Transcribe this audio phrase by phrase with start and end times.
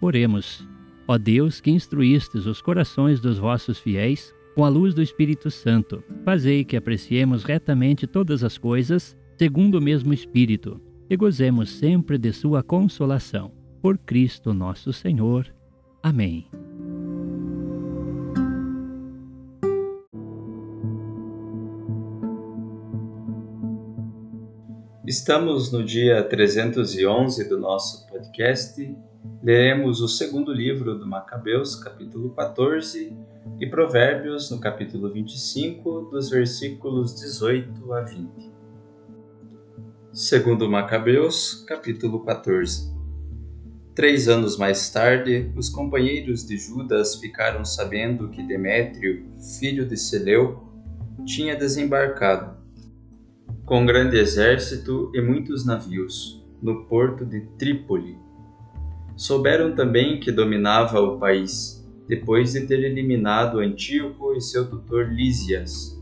[0.00, 0.66] Oremos.
[1.06, 6.02] Ó Deus, que instruístes os corações dos vossos fiéis com a luz do Espírito Santo,
[6.24, 12.32] fazei que apreciemos retamente todas as coisas, segundo o mesmo Espírito, e gozemos sempre de
[12.32, 13.52] Sua consolação.
[13.80, 15.46] Por Cristo nosso Senhor.
[16.02, 16.48] Amém.
[25.06, 28.94] Estamos no dia 311 do nosso podcast
[29.48, 33.16] leremos o segundo livro do Macabeus, capítulo 14,
[33.58, 38.52] e Provérbios, no capítulo 25, dos versículos 18 a 20.
[40.12, 42.94] Segundo Macabeus, capítulo 14.
[43.94, 49.24] Três anos mais tarde, os companheiros de Judas ficaram sabendo que Demétrio,
[49.58, 50.62] filho de Seleu,
[51.24, 52.54] tinha desembarcado,
[53.64, 58.27] com grande exército e muitos navios, no porto de Trípoli
[59.18, 66.00] Souberam também que dominava o país, depois de ter eliminado Antíoco e seu tutor Lísias.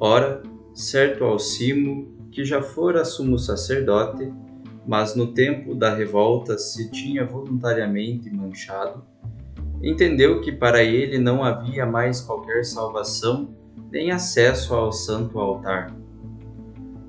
[0.00, 0.42] Ora,
[0.72, 4.32] certo Alcimo, que já fora sumo sacerdote,
[4.86, 9.04] mas no tempo da revolta se tinha voluntariamente manchado,
[9.82, 13.54] entendeu que para ele não havia mais qualquer salvação
[13.92, 15.94] nem acesso ao santo altar.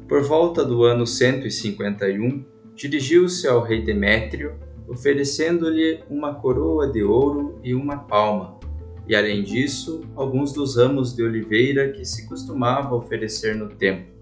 [0.06, 2.44] Por volta do ano 151,
[2.76, 8.60] dirigiu-se ao rei Demétrio oferecendo-lhe uma coroa de ouro e uma palma,
[9.08, 14.14] e além disso, alguns dos ramos de oliveira que se costumava oferecer no templo.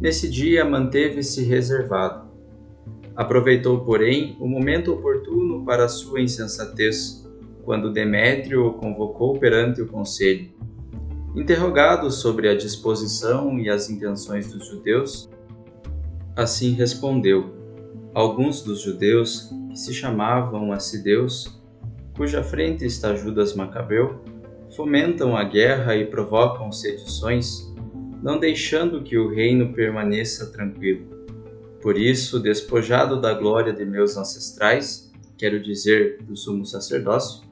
[0.00, 2.28] Nesse dia manteve-se reservado.
[3.14, 7.26] Aproveitou, porém, o momento oportuno para sua insensatez,
[7.64, 10.50] quando Demétrio o convocou perante o conselho.
[11.34, 15.28] Interrogado sobre a disposição e as intenções dos judeus,
[16.34, 17.55] assim respondeu:
[18.16, 21.60] Alguns dos judeus que se chamavam Acideus,
[22.16, 24.24] cuja frente está Judas Macabeu,
[24.74, 27.70] fomentam a guerra e provocam sedições,
[28.22, 31.26] não deixando que o reino permaneça tranquilo.
[31.82, 37.46] Por isso, despojado da glória de meus ancestrais, quero dizer do sumo sacerdócio,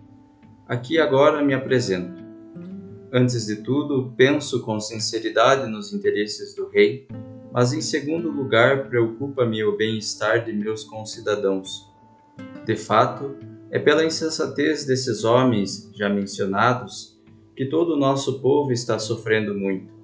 [0.67, 2.25] aqui agora me apresento.
[3.13, 7.07] Antes de tudo, penso com sinceridade nos interesses do rei
[7.55, 11.89] mas em segundo lugar preocupa-me o bem-estar de meus concidadãos.
[12.67, 13.37] De fato,
[13.71, 17.17] é pela insensatez desses homens já mencionados
[17.55, 19.95] que todo o nosso povo está sofrendo muito.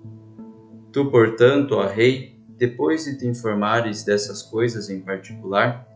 [0.93, 5.89] Tu, portanto, ó Rei, depois de te informares dessas coisas em particular,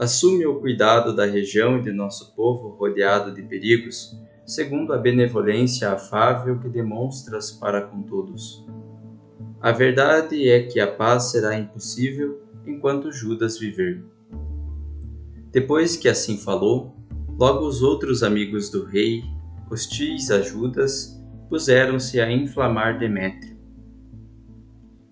[0.00, 5.88] assume o cuidado da região e de nosso povo rodeado de perigos, segundo a benevolência
[5.88, 8.66] afável que demonstras para com todos.
[9.60, 14.04] A verdade é que a paz será impossível enquanto Judas viver.
[15.50, 16.94] Depois que assim falou,
[17.38, 19.22] logo os outros amigos do rei
[19.70, 23.56] hostis a Judas, puseram-se a inflamar Demétrio.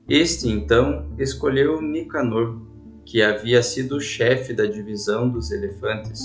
[0.08, 2.61] Este então escolheu Nicanor,
[3.06, 6.20] que havia sido chefe da divisão dos elefantes,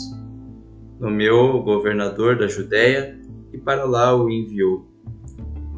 [0.99, 3.19] nomeou o governador da Judéia
[3.53, 4.88] e para lá o enviou.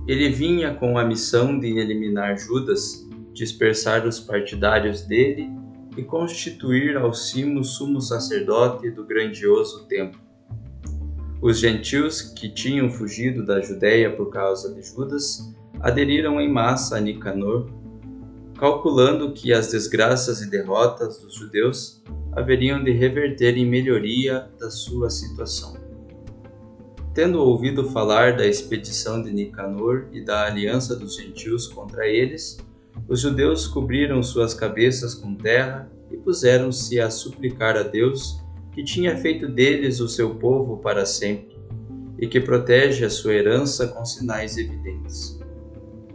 [0.07, 5.49] Ele vinha com a missão de eliminar Judas, dispersar os partidários dele
[5.95, 10.19] e constituir Alcimo sumo sacerdote do grandioso templo.
[11.41, 16.99] Os gentios que tinham fugido da Judéia por causa de Judas aderiram em massa a
[16.99, 17.69] Nicanor,
[18.57, 25.09] calculando que as desgraças e derrotas dos judeus haveriam de reverter em melhoria da sua
[25.09, 25.90] situação.
[27.13, 32.57] Tendo ouvido falar da expedição de Nicanor e da aliança dos gentios contra eles,
[33.07, 38.39] os judeus cobriram suas cabeças com terra e puseram-se a suplicar a Deus,
[38.71, 41.57] que tinha feito deles o seu povo para sempre,
[42.17, 45.37] e que protege a sua herança com sinais evidentes.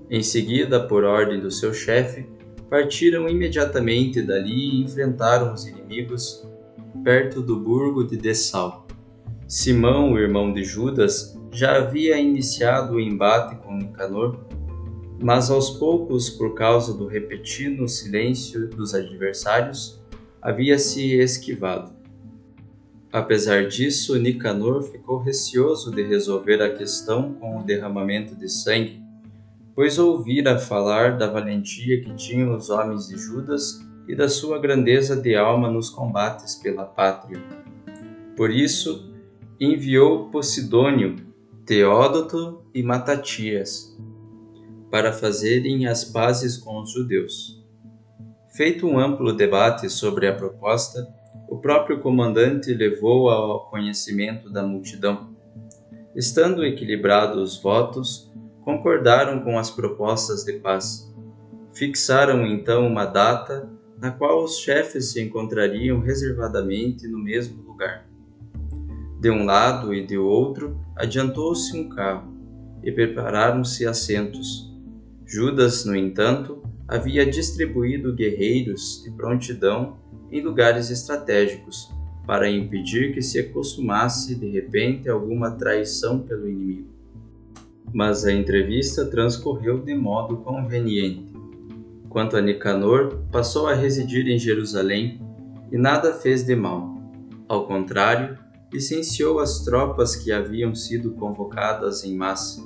[0.08, 2.26] Em seguida, por ordem do seu chefe,
[2.70, 6.46] partiram imediatamente dali e enfrentaram os inimigos
[7.04, 8.86] perto do burgo de Dessal.
[9.48, 14.40] Simão, o irmão de Judas, já havia iniciado o embate com Nicanor,
[15.22, 20.02] mas aos poucos, por causa do repetido silêncio dos adversários,
[20.42, 21.92] havia se esquivado.
[23.12, 29.00] Apesar disso, Nicanor ficou receoso de resolver a questão com o derramamento de sangue,
[29.76, 35.14] pois ouvira falar da valentia que tinham os homens de Judas e da sua grandeza
[35.14, 37.40] de alma nos combates pela pátria.
[38.36, 39.05] Por isso,
[39.58, 41.16] enviou Posidônio,
[41.64, 43.96] Teódoto e Matatias,
[44.90, 47.64] para fazerem as pazes com os judeus.
[48.54, 51.06] Feito um amplo debate sobre a proposta,
[51.48, 55.34] o próprio comandante levou ao conhecimento da multidão.
[56.14, 58.30] Estando equilibrados os votos,
[58.62, 61.10] concordaram com as propostas de paz.
[61.72, 68.06] Fixaram então uma data na qual os chefes se encontrariam reservadamente no mesmo lugar.
[69.20, 72.34] De um lado e de outro adiantou-se um carro
[72.82, 74.66] e prepararam-se assentos
[75.28, 79.96] Judas, no entanto, havia distribuído guerreiros de prontidão
[80.30, 81.90] em lugares estratégicos
[82.24, 86.94] para impedir que se acostumasse de repente alguma traição pelo inimigo.
[87.92, 91.34] Mas a entrevista transcorreu de modo conveniente.
[92.08, 95.20] Quanto a Nicanor, passou a residir em Jerusalém
[95.72, 96.94] e nada fez de mal.
[97.48, 98.38] Ao contrário,
[98.72, 102.62] licenciou as tropas que haviam sido convocadas em massa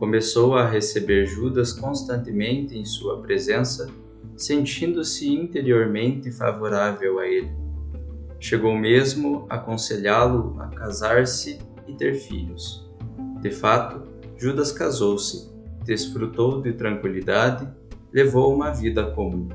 [0.00, 3.86] Começou a receber Judas constantemente em sua presença,
[4.34, 7.50] sentindo-se interiormente favorável a ele.
[8.38, 12.90] Chegou mesmo a aconselhá-lo a casar-se e ter filhos.
[13.42, 14.08] De fato,
[14.38, 15.52] Judas casou-se,
[15.84, 17.68] desfrutou de tranquilidade,
[18.10, 19.50] levou uma vida comum.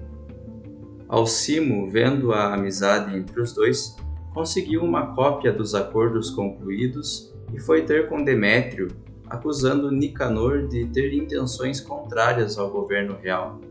[1.08, 3.96] Alcimo, vendo a amizade entre os dois,
[4.36, 8.90] conseguiu uma cópia dos acordos concluídos e foi ter com Demétrio,
[9.28, 13.62] acusando Nicanor de ter intenções contrárias ao governo real,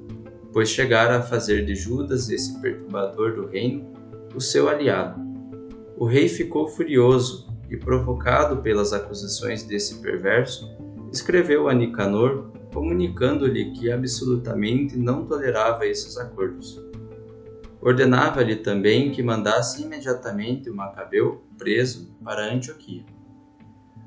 [0.54, 3.92] pois chegara a fazer de Judas, esse perturbador do reino,
[4.34, 5.20] o seu aliado.
[5.98, 10.74] O rei ficou furioso e, provocado pelas acusações desse perverso,
[11.12, 16.82] escreveu a Nicanor comunicando-lhe que absolutamente não tolerava esses acordos.
[17.84, 23.04] Ordenava-lhe também que mandasse imediatamente o Macabeu preso para Antioquia.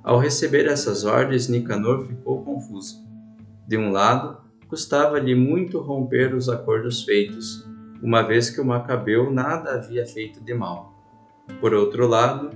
[0.04, 3.06] Ao receber essas ordens, Nicanor ficou confuso.
[3.68, 7.64] De um lado, custava-lhe muito romper os acordos feitos,
[8.02, 10.96] uma vez que o Macabeu nada havia feito de mal.
[11.62, 12.50] Por outro lado,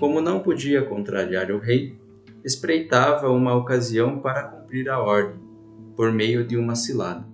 [0.00, 2.00] como não podia contrariar o rei,
[2.42, 5.38] espreitava uma ocasião para cumprir a ordem,
[5.94, 7.31] por meio de uma cilada.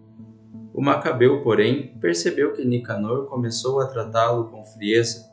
[0.79, 5.29] O Macabeu, porém, percebeu que Nicanor começou a tratá-lo com frieza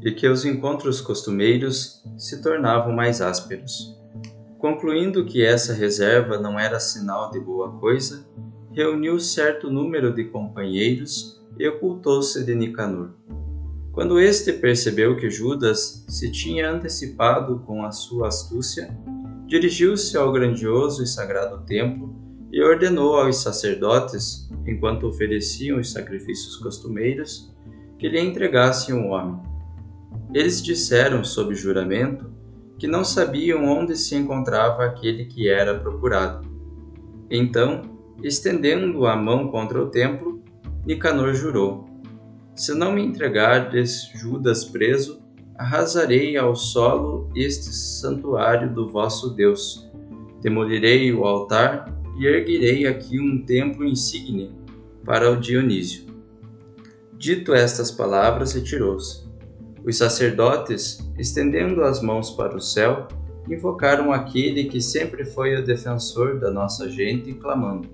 [0.00, 3.94] e que os encontros costumeiros se tornavam mais ásperos.
[4.56, 8.26] Concluindo que essa reserva não era sinal de boa coisa,
[8.72, 13.10] reuniu certo número de companheiros e ocultou-se de Nicanor.
[13.92, 18.88] Quando este percebeu que Judas se tinha antecipado com a sua astúcia,
[19.46, 27.54] dirigiu-se ao grandioso e sagrado templo e ordenou aos sacerdotes, enquanto ofereciam os sacrifícios costumeiros,
[27.98, 29.40] que lhe entregassem um homem
[30.34, 32.30] eles disseram, sob juramento,
[32.78, 36.46] que não sabiam onde se encontrava aquele que era procurado.
[37.30, 37.82] Então,
[38.22, 40.42] estendendo a mão contra o templo,
[40.84, 41.88] Nicanor jurou:
[42.54, 45.22] Se não me entregardes Judas preso,
[45.56, 49.88] arrasarei ao solo este santuário do vosso Deus.
[50.42, 54.50] Demolirei o altar e erguirei aqui um templo insigne
[55.04, 56.06] para o Dionísio.
[57.18, 59.26] Dito estas palavras, retirou-se.
[59.84, 63.06] Os sacerdotes, estendendo as mãos para o céu,
[63.48, 67.88] invocaram aquele que sempre foi o defensor da nossa gente, clamando: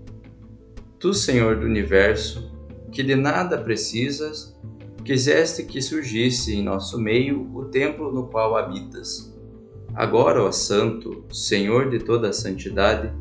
[0.98, 2.50] Tu, Senhor do universo,
[2.90, 4.58] que de nada precisas,
[5.04, 9.32] quiseste que surgisse em nosso meio o templo no qual habitas.
[9.94, 13.12] Agora, ó Santo, Senhor de toda a santidade,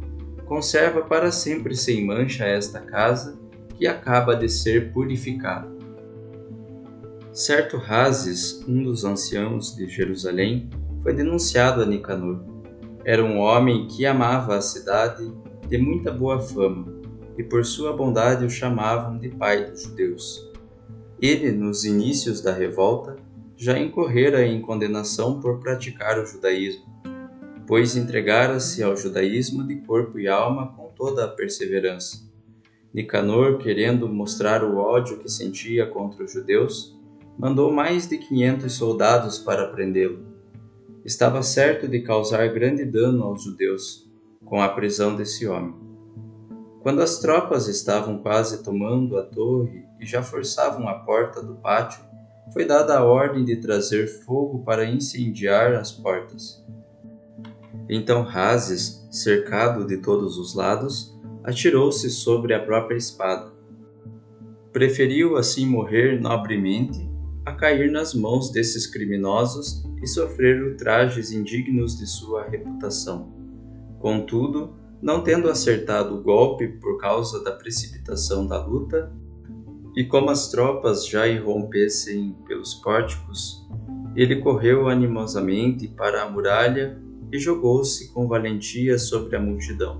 [0.52, 3.40] conserva para sempre sem mancha esta casa
[3.78, 5.72] que acaba de ser purificada.
[7.32, 10.70] Certo Razes, um dos anciãos de Jerusalém,
[11.02, 12.44] foi denunciado a Nicanor.
[13.06, 15.34] Era um homem que amava a cidade,
[15.70, 17.00] de muita boa fama,
[17.38, 20.52] e por sua bondade o chamavam de pai dos judeus.
[21.22, 23.16] Ele, nos inícios da revolta,
[23.56, 26.91] já incorrera em condenação por praticar o judaísmo,
[27.68, 32.30] pois entregara-se ao judaísmo de corpo e alma com toda a perseverança.
[32.94, 37.00] Nicanor, querendo mostrar o ódio que sentia contra os judeus,
[37.38, 40.26] mandou mais de quinhentos soldados para prendê-lo.
[41.06, 44.12] Estava certo de causar grande dano aos judeus
[44.46, 45.74] com a prisão desse homem.
[46.82, 52.04] Quando as tropas estavam quase tomando a torre e já forçavam a porta do pátio,
[52.52, 56.64] foi dada a ordem de trazer fogo para incendiar as portas.
[57.94, 63.52] Então Razes, cercado de todos os lados, atirou-se sobre a própria espada.
[64.72, 67.12] Preferiu assim morrer nobremente
[67.46, 73.34] a cair nas mãos desses criminosos e sofrer ultrajes indignos de sua reputação.
[74.00, 79.12] Contudo, não tendo acertado o golpe por causa da precipitação da luta,
[79.98, 83.68] e como as tropas já irrompessem pelos pórticos,
[84.16, 86.98] ele correu animosamente para a muralha
[87.32, 90.00] e jogou-se com valentia sobre a multidão.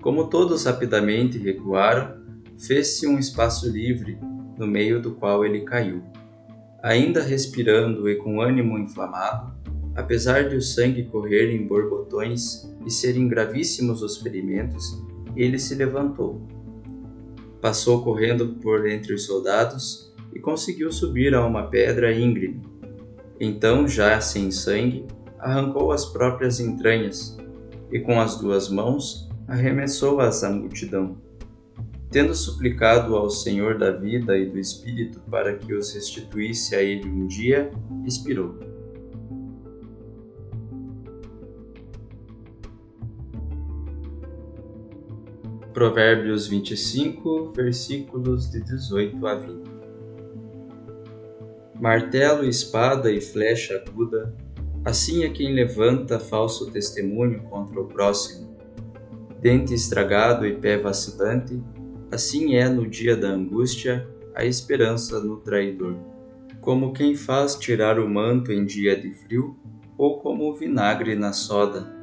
[0.00, 2.20] Como todos rapidamente recuaram,
[2.58, 4.18] fez-se um espaço livre,
[4.58, 6.02] no meio do qual ele caiu.
[6.82, 9.52] Ainda respirando e com ânimo inflamado,
[9.94, 15.00] apesar de o sangue correr em borbotões e serem gravíssimos os ferimentos,
[15.36, 16.42] ele se levantou.
[17.60, 22.60] Passou correndo por entre os soldados e conseguiu subir a uma pedra íngreme.
[23.38, 25.06] Então, já sem sangue,
[25.42, 27.36] arrancou as próprias entranhas
[27.90, 31.20] e com as duas mãos arremessou-as à multidão.
[32.10, 37.08] Tendo suplicado ao Senhor da vida e do Espírito para que os restituísse a ele
[37.08, 37.70] um dia,
[38.06, 38.58] expirou.
[45.72, 49.72] Provérbios 25, versículos de 18 a 20.
[51.80, 54.36] Martelo, espada e flecha aguda,
[54.84, 58.56] assim é quem levanta falso testemunho contra o próximo.
[59.40, 61.60] Dente estragado e pé vacilante,
[62.10, 65.96] assim é no dia da angústia a esperança no traidor.
[66.60, 69.56] Como quem faz tirar o manto em dia de frio,
[69.98, 72.02] ou como o vinagre na soda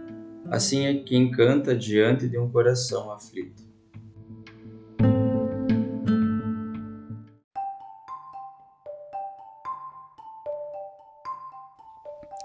[0.50, 3.68] assim é quem canta diante de um coração aflito.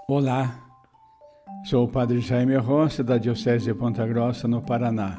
[0.07, 0.63] Olá,
[1.63, 5.17] sou o Padre Jaime Rossi, da Diocese de Ponta Grossa, no Paraná.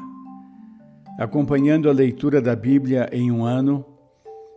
[1.19, 3.83] Acompanhando a leitura da Bíblia em um ano,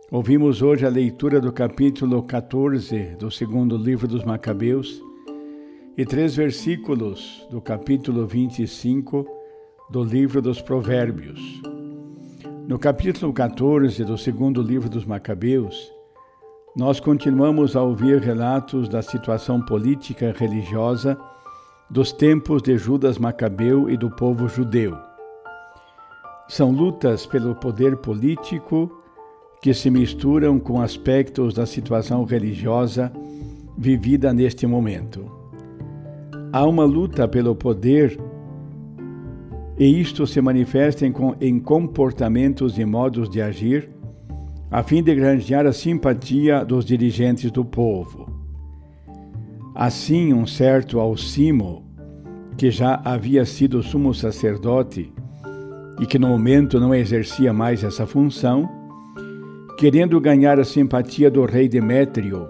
[0.09, 5.01] ouvimos hoje a leitura do capítulo 14 do segundo livro dos Macabeus
[5.97, 9.27] e três versículos do capítulo 25
[9.89, 11.61] do livro dos Provérbios.
[12.69, 15.91] No capítulo 14 do segundo livro dos Macabeus,
[16.75, 21.17] nós continuamos a ouvir relatos da situação política religiosa
[21.89, 24.97] dos tempos de Judas Macabeu e do povo judeu.
[26.47, 28.89] São lutas pelo poder político
[29.61, 33.11] que se misturam com aspectos da situação religiosa
[33.77, 35.29] vivida neste momento.
[36.53, 38.17] Há uma luta pelo poder
[39.77, 41.05] e isto se manifesta
[41.41, 43.89] em comportamentos e modos de agir,
[44.71, 48.31] a fim de granjear a simpatia dos dirigentes do povo.
[49.75, 51.85] Assim, um certo Alcimo,
[52.57, 55.11] que já havia sido sumo sacerdote
[55.99, 58.69] e que no momento não exercia mais essa função,
[59.77, 62.47] querendo ganhar a simpatia do rei Demétrio,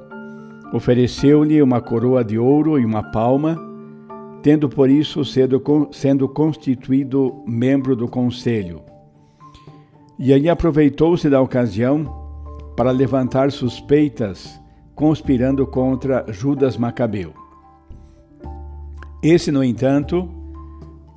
[0.72, 3.58] ofereceu-lhe uma coroa de ouro e uma palma
[4.44, 5.62] tendo por isso sendo,
[5.92, 8.91] sendo constituído membro do conselho.
[10.24, 12.06] E aí aproveitou-se da ocasião
[12.78, 14.62] para levantar suspeitas
[14.94, 17.34] conspirando contra Judas Macabeu.
[19.24, 20.30] Esse, no entanto,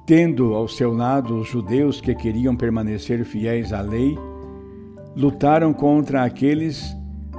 [0.06, 4.16] tendo ao seu lado os judeus que queriam permanecer fiéis à lei,
[5.14, 6.82] lutaram contra aqueles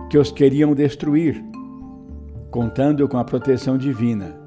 [0.07, 1.43] que os queriam destruir,
[2.51, 4.39] contando com a proteção divina.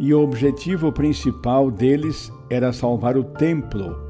[0.00, 4.01] E o objetivo principal deles era salvar o templo,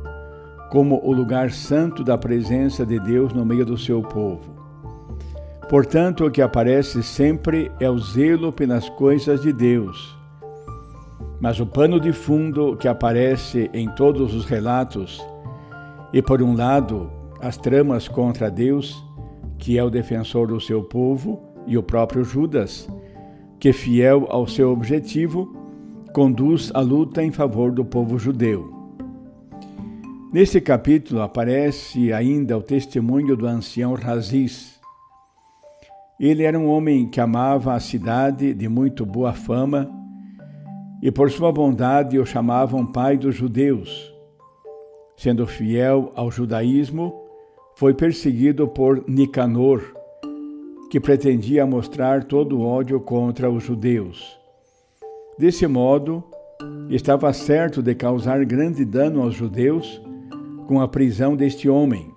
[0.72, 4.54] como o lugar santo da presença de Deus no meio do seu povo.
[5.68, 10.16] Portanto, o que aparece sempre é o zelo pelas coisas de Deus.
[11.38, 15.22] Mas o pano de fundo que aparece em todos os relatos,
[16.10, 19.04] e por um lado, as tramas contra Deus,
[19.58, 22.88] que é o defensor do seu povo, e o próprio Judas,
[23.60, 25.54] que, fiel ao seu objetivo,
[26.14, 28.81] conduz a luta em favor do povo judeu.
[30.32, 34.80] Nesse capítulo aparece ainda o testemunho do ancião Raziz.
[36.18, 39.90] Ele era um homem que amava a cidade de muito boa fama
[41.02, 44.10] e por sua bondade o chamavam pai dos judeus.
[45.18, 47.12] Sendo fiel ao judaísmo,
[47.76, 49.82] foi perseguido por Nicanor,
[50.90, 54.40] que pretendia mostrar todo o ódio contra os judeus.
[55.38, 56.24] Desse modo,
[56.88, 60.00] estava certo de causar grande dano aos judeus
[60.72, 62.14] com a prisão deste homem.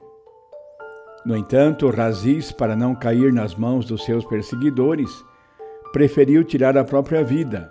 [1.25, 5.09] No entanto, Razis, para não cair nas mãos dos seus perseguidores,
[5.91, 7.69] preferiu tirar a própria vida.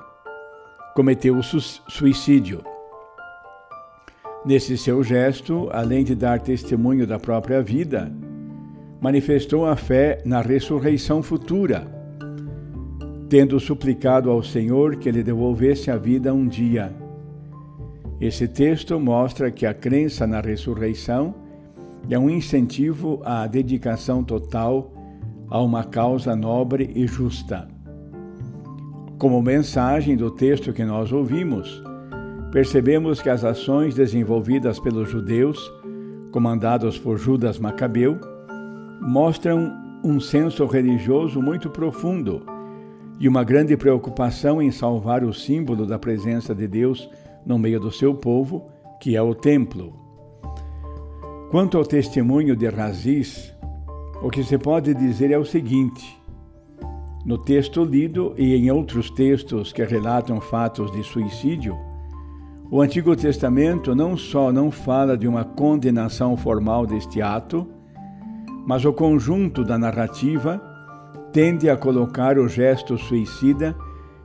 [0.94, 2.62] Cometeu o suicídio.
[4.44, 8.12] Nesse seu gesto, além de dar testemunho da própria vida,
[9.00, 11.86] manifestou a fé na ressurreição futura,
[13.30, 17.03] tendo suplicado ao Senhor que lhe devolvesse a vida um dia.
[18.20, 21.34] Esse texto mostra que a crença na ressurreição
[22.08, 24.92] é um incentivo à dedicação total
[25.50, 27.68] a uma causa nobre e justa.
[29.18, 31.82] Como mensagem do texto que nós ouvimos,
[32.52, 35.72] percebemos que as ações desenvolvidas pelos judeus,
[36.30, 38.18] comandados por Judas Macabeu,
[39.00, 39.72] mostram
[40.04, 42.42] um senso religioso muito profundo
[43.18, 47.08] e uma grande preocupação em salvar o símbolo da presença de Deus
[47.44, 48.68] no meio do seu povo,
[49.00, 49.92] que é o templo.
[51.50, 53.54] Quanto ao testemunho de Raziz,
[54.22, 56.20] o que se pode dizer é o seguinte:
[57.24, 61.76] no texto lido e em outros textos que relatam fatos de suicídio,
[62.70, 67.66] o Antigo Testamento não só não fala de uma condenação formal deste ato,
[68.66, 70.60] mas o conjunto da narrativa
[71.32, 73.76] tende a colocar o gesto suicida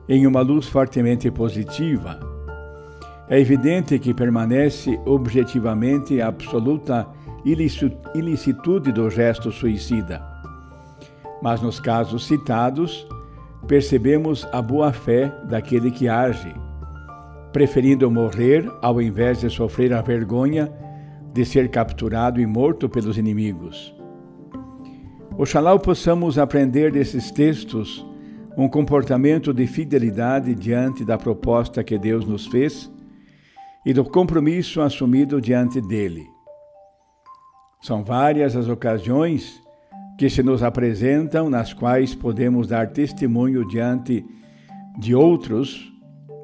[0.08, 2.29] em uma luz fortemente positiva.
[3.30, 7.08] É evidente que permanece objetivamente a absoluta
[8.14, 10.20] ilicitude do gesto suicida.
[11.40, 13.06] Mas nos casos citados,
[13.66, 16.52] percebemos a boa-fé daquele que age
[17.52, 20.72] preferindo morrer ao invés de sofrer a vergonha
[21.32, 23.94] de ser capturado e morto pelos inimigos.
[25.36, 28.06] Oxalá possamos aprender desses textos
[28.56, 32.90] um comportamento de fidelidade diante da proposta que Deus nos fez
[33.84, 36.26] e do compromisso assumido diante dele.
[37.80, 39.62] São várias as ocasiões
[40.18, 44.24] que se nos apresentam nas quais podemos dar testemunho diante
[44.98, 45.90] de outros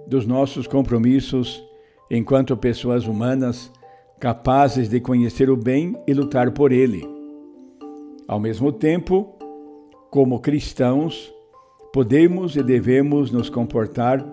[0.06, 1.62] dos nossos compromissos
[2.10, 3.70] enquanto pessoas humanas
[4.18, 7.06] capazes de conhecer o bem e lutar por ele.
[8.26, 9.34] Ao mesmo tempo,
[10.10, 11.32] como cristãos,
[11.92, 14.24] podemos e devemos nos comportar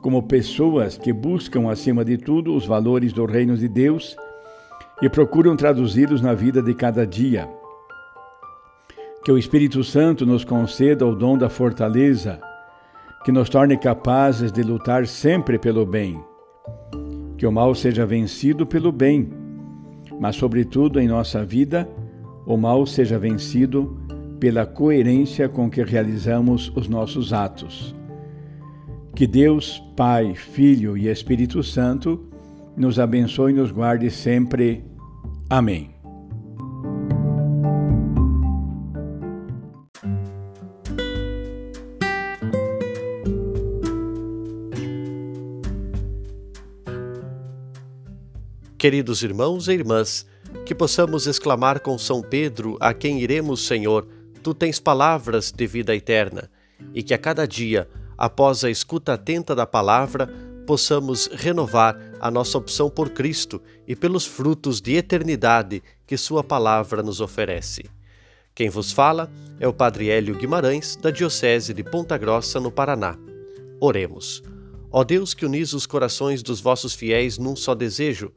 [0.00, 4.16] como pessoas que buscam, acima de tudo, os valores do reino de Deus
[5.02, 7.48] e procuram traduzi-los na vida de cada dia.
[9.24, 12.40] Que o Espírito Santo nos conceda o dom da fortaleza
[13.24, 16.22] que nos torne capazes de lutar sempre pelo bem.
[17.36, 19.30] Que o mal seja vencido pelo bem,
[20.18, 21.88] mas, sobretudo, em nossa vida,
[22.46, 24.00] o mal seja vencido
[24.40, 27.94] pela coerência com que realizamos os nossos atos.
[29.18, 32.30] Que Deus, Pai, Filho e Espírito Santo
[32.76, 34.84] nos abençoe e nos guarde sempre.
[35.50, 35.90] Amém.
[48.78, 50.24] Queridos irmãos e irmãs,
[50.64, 54.06] que possamos exclamar com São Pedro, a quem iremos, Senhor,
[54.44, 56.48] tu tens palavras de vida eterna,
[56.94, 60.28] e que a cada dia, após a escuta atenta da palavra,
[60.66, 67.02] possamos renovar a nossa opção por Cristo e pelos frutos de eternidade que Sua palavra
[67.02, 67.84] nos oferece.
[68.54, 73.16] Quem vos fala é o Padre Hélio Guimarães, da Diocese de Ponta Grossa, no Paraná.
[73.80, 74.42] Oremos.
[74.90, 78.32] Ó Deus que unis os corações dos vossos fiéis num só desejo,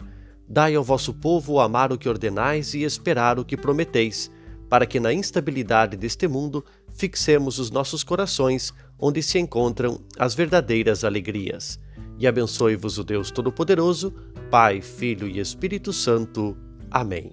[0.47, 4.29] dai ao vosso povo amar o que ordenais e esperar o que prometeis,
[4.69, 6.63] para que na instabilidade deste mundo
[6.93, 11.79] fixemos os nossos corações onde se encontram as verdadeiras alegrias.
[12.19, 14.13] E abençoe-vos o Deus Todo-Poderoso,
[14.51, 16.55] Pai, Filho e Espírito Santo.
[16.91, 17.31] Amém.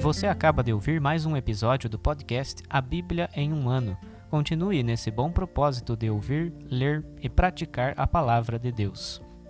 [0.00, 3.96] Você acaba de ouvir mais um episódio do podcast A Bíblia em um Ano.
[4.28, 9.23] Continue nesse bom propósito de ouvir, ler e praticar a palavra de Deus.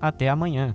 [0.00, 0.74] Até amanhã!